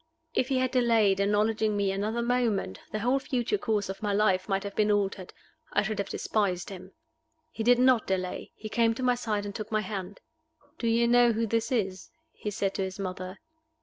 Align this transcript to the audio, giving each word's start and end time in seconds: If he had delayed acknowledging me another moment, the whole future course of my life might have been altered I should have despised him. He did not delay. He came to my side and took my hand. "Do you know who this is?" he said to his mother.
If 0.33 0.47
he 0.47 0.57
had 0.57 0.71
delayed 0.71 1.19
acknowledging 1.19 1.77
me 1.77 1.91
another 1.91 2.23
moment, 2.23 2.79
the 2.91 2.97
whole 3.01 3.19
future 3.19 3.59
course 3.59 3.87
of 3.87 4.01
my 4.01 4.11
life 4.11 4.49
might 4.49 4.63
have 4.63 4.75
been 4.75 4.89
altered 4.89 5.31
I 5.73 5.83
should 5.83 5.99
have 5.99 6.09
despised 6.09 6.71
him. 6.71 6.93
He 7.51 7.61
did 7.61 7.77
not 7.77 8.07
delay. 8.07 8.51
He 8.55 8.67
came 8.67 8.95
to 8.95 9.03
my 9.03 9.13
side 9.13 9.45
and 9.45 9.53
took 9.53 9.71
my 9.71 9.81
hand. 9.81 10.19
"Do 10.79 10.87
you 10.87 11.07
know 11.07 11.33
who 11.33 11.45
this 11.45 11.71
is?" 11.71 12.09
he 12.33 12.49
said 12.49 12.73
to 12.73 12.81
his 12.83 12.97
mother. 12.97 13.37